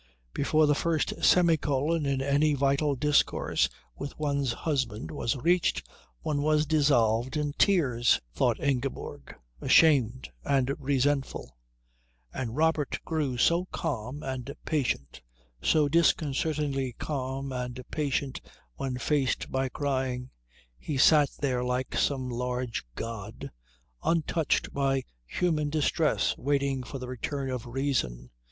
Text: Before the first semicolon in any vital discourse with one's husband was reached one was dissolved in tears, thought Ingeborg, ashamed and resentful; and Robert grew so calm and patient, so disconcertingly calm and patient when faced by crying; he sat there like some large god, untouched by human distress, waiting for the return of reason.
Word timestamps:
Before 0.33 0.65
the 0.65 0.73
first 0.73 1.23
semicolon 1.23 2.07
in 2.07 2.23
any 2.23 2.55
vital 2.55 2.95
discourse 2.95 3.69
with 3.95 4.17
one's 4.17 4.51
husband 4.51 5.11
was 5.11 5.35
reached 5.35 5.87
one 6.21 6.41
was 6.41 6.65
dissolved 6.65 7.37
in 7.37 7.53
tears, 7.53 8.19
thought 8.33 8.59
Ingeborg, 8.59 9.35
ashamed 9.61 10.31
and 10.43 10.73
resentful; 10.79 11.55
and 12.33 12.55
Robert 12.55 12.97
grew 13.05 13.37
so 13.37 13.65
calm 13.65 14.23
and 14.23 14.51
patient, 14.65 15.21
so 15.61 15.87
disconcertingly 15.87 16.93
calm 16.97 17.51
and 17.51 17.79
patient 17.91 18.41
when 18.77 18.97
faced 18.97 19.51
by 19.51 19.69
crying; 19.69 20.31
he 20.79 20.97
sat 20.97 21.29
there 21.41 21.63
like 21.63 21.95
some 21.95 22.27
large 22.27 22.83
god, 22.95 23.51
untouched 24.03 24.73
by 24.73 25.03
human 25.27 25.69
distress, 25.69 26.35
waiting 26.39 26.81
for 26.81 26.97
the 26.97 27.07
return 27.07 27.51
of 27.51 27.67
reason. 27.67 28.31